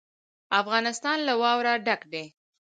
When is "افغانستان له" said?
0.59-1.33